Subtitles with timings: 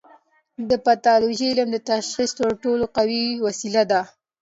[0.69, 4.01] د پیتالوژي علم د تشخیص تر ټولو قوي وسیله ده.